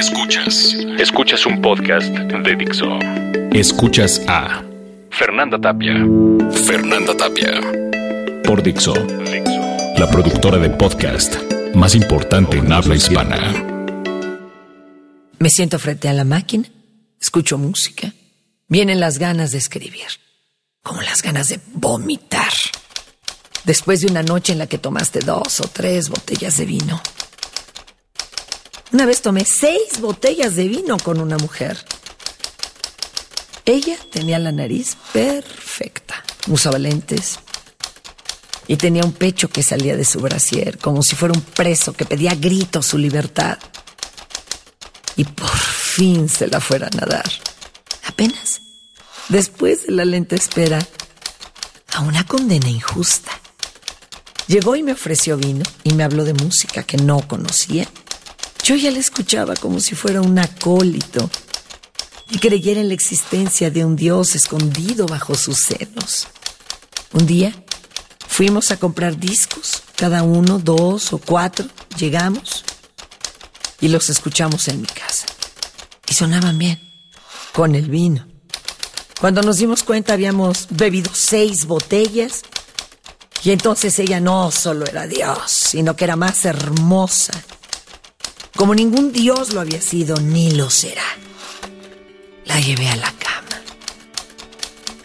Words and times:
Escuchas. 0.00 0.74
Escuchas 0.98 1.44
un 1.44 1.60
podcast 1.60 2.08
de 2.08 2.56
Dixo. 2.56 2.86
Escuchas 3.52 4.22
a 4.28 4.64
Fernanda 5.10 5.60
Tapia. 5.60 5.92
Fernanda 6.64 7.14
Tapia. 7.14 7.60
Por 8.42 8.62
Dixo. 8.62 8.94
La 9.98 10.08
productora 10.10 10.56
de 10.56 10.70
podcast 10.70 11.36
más 11.74 11.94
importante 11.94 12.56
en 12.56 12.72
habla 12.72 12.96
hispana. 12.96 13.36
Me 15.38 15.50
siento 15.50 15.78
frente 15.78 16.08
a 16.08 16.14
la 16.14 16.24
máquina, 16.24 16.66
escucho 17.20 17.58
música, 17.58 18.10
vienen 18.68 19.00
las 19.00 19.18
ganas 19.18 19.52
de 19.52 19.58
escribir, 19.58 20.08
como 20.82 21.02
las 21.02 21.20
ganas 21.20 21.48
de 21.48 21.60
vomitar. 21.74 22.54
Después 23.64 24.00
de 24.00 24.06
una 24.06 24.22
noche 24.22 24.54
en 24.54 24.60
la 24.60 24.66
que 24.66 24.78
tomaste 24.78 25.18
dos 25.18 25.60
o 25.60 25.68
tres 25.68 26.08
botellas 26.08 26.56
de 26.56 26.64
vino. 26.64 27.02
Una 28.92 29.06
vez 29.06 29.22
tomé 29.22 29.44
seis 29.44 30.00
botellas 30.00 30.56
de 30.56 30.66
vino 30.66 30.96
con 30.98 31.20
una 31.20 31.38
mujer. 31.38 31.78
Ella 33.64 33.96
tenía 34.10 34.40
la 34.40 34.50
nariz 34.50 34.96
perfecta, 35.12 36.24
usaba 36.48 36.76
lentes 36.78 37.38
y 38.66 38.76
tenía 38.76 39.04
un 39.04 39.12
pecho 39.12 39.48
que 39.48 39.62
salía 39.62 39.96
de 39.96 40.04
su 40.04 40.18
brasier, 40.18 40.78
como 40.78 41.04
si 41.04 41.14
fuera 41.14 41.34
un 41.34 41.40
preso 41.40 41.92
que 41.92 42.04
pedía 42.04 42.34
gritos 42.34 42.86
su 42.86 42.98
libertad. 42.98 43.58
Y 45.14 45.24
por 45.24 45.48
fin 45.48 46.28
se 46.28 46.48
la 46.48 46.60
fuera 46.60 46.88
a 46.88 46.96
nadar. 46.96 47.30
Apenas 48.06 48.60
después 49.28 49.86
de 49.86 49.92
la 49.92 50.04
lenta 50.04 50.34
espera 50.34 50.80
a 51.92 52.00
una 52.00 52.26
condena 52.26 52.68
injusta. 52.68 53.30
Llegó 54.48 54.74
y 54.74 54.82
me 54.82 54.92
ofreció 54.92 55.36
vino 55.36 55.62
y 55.84 55.94
me 55.94 56.02
habló 56.02 56.24
de 56.24 56.34
música 56.34 56.82
que 56.82 56.96
no 56.96 57.20
conocía. 57.28 57.86
Yo 58.70 58.76
ya 58.76 58.92
la 58.92 59.00
escuchaba 59.00 59.56
como 59.56 59.80
si 59.80 59.96
fuera 59.96 60.20
un 60.20 60.38
acólito 60.38 61.28
y 62.30 62.38
creyera 62.38 62.80
en 62.80 62.86
la 62.86 62.94
existencia 62.94 63.68
de 63.68 63.84
un 63.84 63.96
Dios 63.96 64.36
escondido 64.36 65.06
bajo 65.06 65.34
sus 65.34 65.58
senos. 65.58 66.28
Un 67.12 67.26
día 67.26 67.52
fuimos 68.28 68.70
a 68.70 68.76
comprar 68.76 69.18
discos, 69.18 69.82
cada 69.96 70.22
uno, 70.22 70.60
dos 70.60 71.12
o 71.12 71.18
cuatro, 71.18 71.66
llegamos 71.98 72.64
y 73.80 73.88
los 73.88 74.08
escuchamos 74.08 74.68
en 74.68 74.82
mi 74.82 74.86
casa. 74.86 75.26
Y 76.08 76.14
sonaban 76.14 76.56
bien, 76.56 76.80
con 77.52 77.74
el 77.74 77.90
vino. 77.90 78.24
Cuando 79.20 79.42
nos 79.42 79.56
dimos 79.56 79.82
cuenta 79.82 80.12
habíamos 80.12 80.68
bebido 80.70 81.10
seis 81.12 81.66
botellas 81.66 82.42
y 83.42 83.50
entonces 83.50 83.98
ella 83.98 84.20
no 84.20 84.52
solo 84.52 84.86
era 84.86 85.08
Dios, 85.08 85.50
sino 85.50 85.96
que 85.96 86.04
era 86.04 86.14
más 86.14 86.44
hermosa. 86.44 87.32
Como 88.60 88.74
ningún 88.74 89.10
Dios 89.10 89.54
lo 89.54 89.62
había 89.62 89.80
sido, 89.80 90.16
ni 90.20 90.50
lo 90.50 90.68
será. 90.68 91.16
La 92.44 92.60
llevé 92.60 92.90
a 92.90 92.96
la 92.96 93.10
cama. 93.10 93.62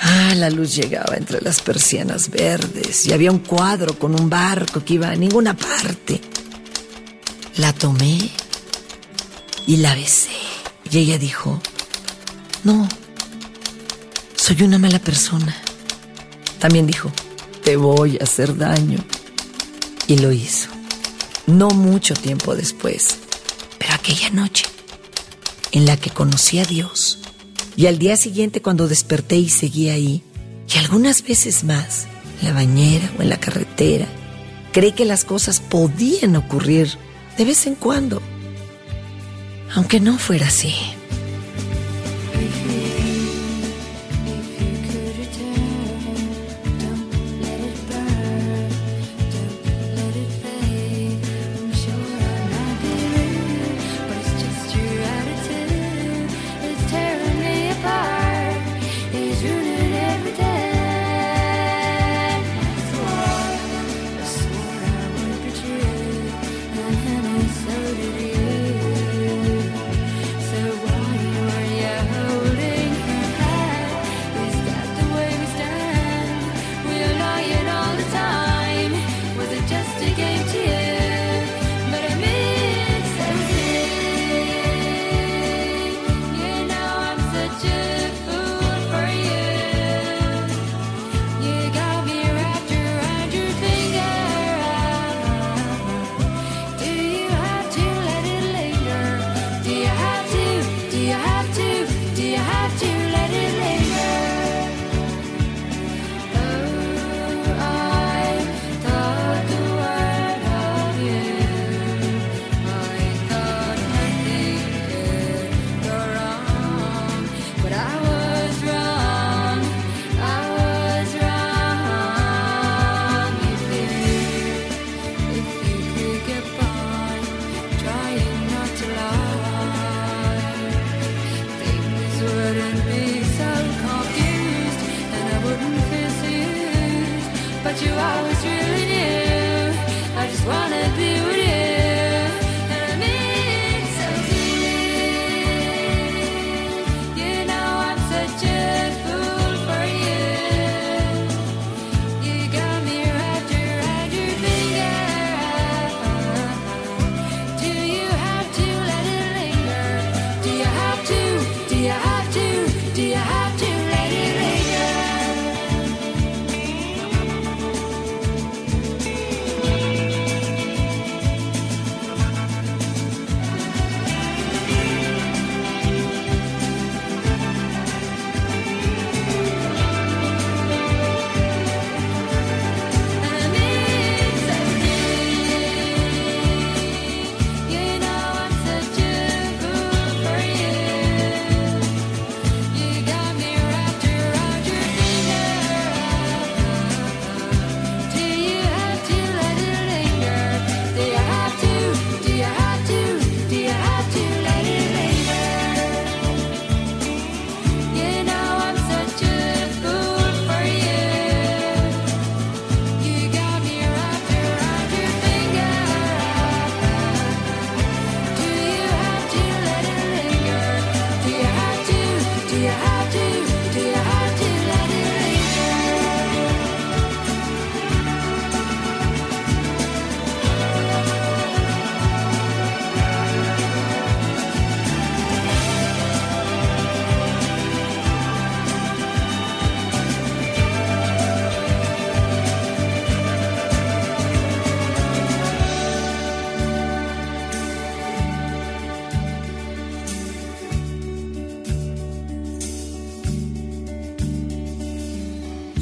Ah, 0.00 0.34
la 0.34 0.50
luz 0.50 0.74
llegaba 0.74 1.16
entre 1.16 1.40
las 1.40 1.62
persianas 1.62 2.30
verdes 2.30 3.06
y 3.06 3.12
había 3.12 3.30
un 3.30 3.38
cuadro 3.38 3.96
con 3.96 4.20
un 4.20 4.28
barco 4.28 4.84
que 4.84 4.94
iba 4.94 5.08
a 5.08 5.14
ninguna 5.14 5.56
parte. 5.56 6.20
La 7.58 7.72
tomé 7.72 8.28
y 9.68 9.76
la 9.76 9.94
besé. 9.94 10.30
Y 10.90 10.98
ella 10.98 11.16
dijo, 11.16 11.62
no, 12.64 12.88
soy 14.34 14.62
una 14.62 14.78
mala 14.78 14.98
persona. 14.98 15.54
También 16.58 16.88
dijo, 16.88 17.12
te 17.62 17.76
voy 17.76 18.18
a 18.20 18.24
hacer 18.24 18.56
daño. 18.56 18.98
Y 20.08 20.18
lo 20.18 20.32
hizo. 20.32 20.70
No 21.46 21.68
mucho 21.68 22.14
tiempo 22.14 22.56
después, 22.56 23.18
aquella 24.04 24.28
noche 24.28 24.66
en 25.72 25.86
la 25.86 25.96
que 25.96 26.10
conocí 26.10 26.58
a 26.58 26.64
Dios. 26.64 27.18
Y 27.74 27.86
al 27.86 27.98
día 27.98 28.18
siguiente 28.18 28.60
cuando 28.60 28.86
desperté 28.86 29.36
y 29.36 29.48
seguí 29.48 29.88
ahí, 29.88 30.22
y 30.72 30.78
algunas 30.78 31.22
veces 31.22 31.64
más, 31.64 32.06
en 32.40 32.48
la 32.48 32.52
bañera 32.52 33.10
o 33.18 33.22
en 33.22 33.30
la 33.30 33.40
carretera, 33.40 34.06
creí 34.72 34.92
que 34.92 35.06
las 35.06 35.24
cosas 35.24 35.60
podían 35.60 36.36
ocurrir 36.36 36.98
de 37.38 37.46
vez 37.46 37.66
en 37.66 37.76
cuando, 37.76 38.20
aunque 39.74 40.00
no 40.00 40.18
fuera 40.18 40.48
así. 40.48 40.74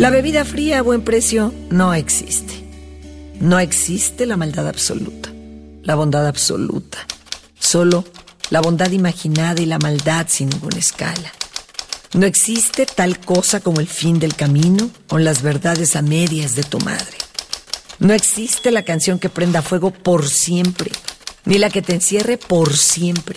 La 0.03 0.11
bebida 0.11 0.45
fría 0.45 0.81
a 0.81 0.83
buen 0.83 1.03
precio 1.03 1.55
no 1.71 1.95
existe. 1.95 2.55
No 3.39 3.61
existe 3.61 4.27
la 4.27 4.37
maldad 4.37 4.67
absoluta, 4.67 5.31
la 5.85 5.95
bondad 5.95 6.27
absoluta. 6.27 6.99
Solo 7.57 8.05
la 8.51 8.61
bondad 8.61 8.91
imaginada 8.91 9.63
y 9.63 9.67
la 9.67 9.79
maldad 9.79 10.27
sin 10.29 10.49
ninguna 10.49 10.79
escala. 10.79 11.33
No 12.15 12.27
existe 12.27 12.85
tal 12.85 13.21
cosa 13.21 13.61
como 13.61 13.79
el 13.79 13.87
fin 13.87 14.19
del 14.19 14.35
camino 14.35 14.91
o 15.09 15.19
las 15.19 15.41
verdades 15.41 15.95
a 15.95 16.03
medias 16.03 16.57
de 16.57 16.65
tu 16.65 16.81
madre. 16.81 17.17
No 18.01 18.13
existe 18.13 18.73
la 18.73 18.83
canción 18.83 19.21
que 19.21 19.29
prenda 19.29 19.63
fuego 19.63 19.93
por 19.93 20.29
siempre, 20.29 20.91
ni 21.45 21.59
la 21.59 21.71
que 21.71 21.81
te 21.81 21.95
encierre 21.95 22.39
por 22.39 22.77
siempre. 22.77 23.37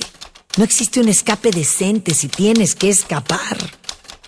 No 0.58 0.64
existe 0.64 1.00
un 1.00 1.10
escape 1.10 1.52
decente 1.52 2.16
si 2.16 2.28
tienes 2.28 2.74
que 2.74 2.90
escapar. 2.90 3.56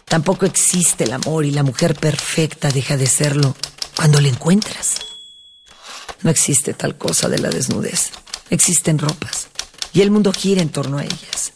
Tampoco 0.07 0.45
existe 0.45 1.03
el 1.03 1.13
amor 1.13 1.45
y 1.45 1.51
la 1.51 1.63
mujer 1.63 1.93
perfecta 1.93 2.69
deja 2.69 2.95
de 2.95 3.07
serlo 3.07 3.55
cuando 3.95 4.21
la 4.21 4.29
encuentras. 4.29 4.95
No 6.21 6.29
existe 6.29 6.73
tal 6.73 6.97
cosa 6.97 7.27
de 7.27 7.39
la 7.39 7.49
desnudez. 7.49 8.11
Existen 8.49 8.99
ropas 8.99 9.47
y 9.93 10.01
el 10.01 10.11
mundo 10.11 10.31
gira 10.31 10.61
en 10.61 10.69
torno 10.69 10.97
a 10.97 11.03
ellas. 11.03 11.53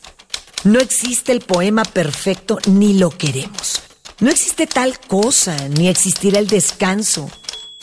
No 0.63 0.79
existe 0.79 1.31
el 1.31 1.41
poema 1.41 1.83
perfecto 1.83 2.59
ni 2.67 2.93
lo 2.93 3.09
queremos. 3.09 3.81
No 4.19 4.29
existe 4.29 4.67
tal 4.67 4.99
cosa, 4.99 5.57
ni 5.69 5.87
existirá 5.87 6.37
el 6.37 6.47
descanso. 6.47 7.31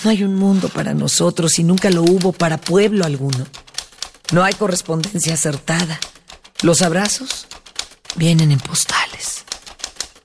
No 0.05 0.11
hay 0.11 0.23
un 0.23 0.37
mundo 0.37 0.69
para 0.69 0.95
nosotros 0.95 1.59
y 1.59 1.65
nunca 1.65 1.91
lo 1.91 2.03
hubo 2.03 2.33
para 2.33 2.61
pueblo 2.61 3.05
alguno. 3.05 3.47
No 4.33 4.45
hay 4.45 4.53
correspondencia 4.53 5.35
acertada. 5.35 5.99
Los 6.63 6.83
abrazos 6.83 7.49
vienen 8.15 8.53
en 8.53 8.61
postales. 8.61 9.45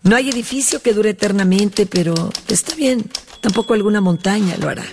No 0.04 0.18
hay 0.18 0.30
edificio 0.30 0.82
que 0.82 0.94
dure 0.94 1.12
eternamente, 1.12 1.86
pero 1.86 2.14
está 2.50 2.76
bien, 2.76 3.10
tampoco 3.40 3.74
alguna 3.74 4.02
montaña 4.02 4.58
lo 4.58 4.68
hará. 4.68 4.86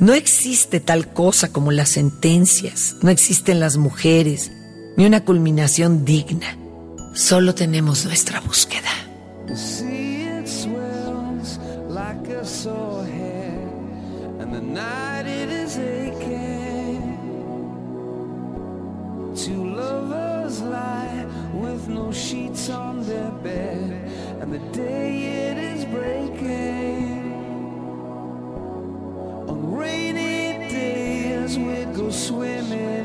No 0.00 0.12
existe 0.12 0.80
tal 0.80 1.12
cosa 1.12 1.52
como 1.52 1.70
las 1.70 1.90
sentencias, 1.90 2.96
no 3.02 3.10
existen 3.10 3.60
las 3.60 3.76
mujeres, 3.76 4.50
ni 4.96 5.06
una 5.06 5.24
culminación 5.24 6.04
digna. 6.04 6.58
Solo 7.14 7.54
tenemos 7.54 8.04
nuestra 8.04 8.40
búsqueda. 8.40 8.90
On 22.70 23.02
their 23.06 23.30
bed, 23.30 23.90
and 24.40 24.52
the 24.52 24.58
day 24.76 25.50
it 25.50 25.58
is 25.58 25.84
breaking. 25.84 27.32
On 29.48 29.72
rainy 29.74 30.68
days, 30.68 31.58
we 31.58 31.84
go 31.96 32.10
swimming 32.10 32.95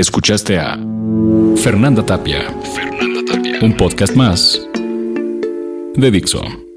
Escuchaste 0.00 0.58
a 0.58 0.78
Fernanda 1.56 2.02
Tapia. 2.02 2.50
Fernanda 2.74 3.20
Tapia. 3.30 3.58
Un 3.60 3.76
podcast 3.76 4.16
más 4.16 4.58
de 5.94 6.10
Dixon. 6.10 6.69